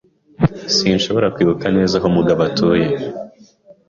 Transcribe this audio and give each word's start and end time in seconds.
Sinshobora 0.75 1.31
kwibuka 1.35 1.65
neza 1.77 1.93
aho 1.99 2.07
Mugabo 2.15 2.41
atuye. 2.49 2.87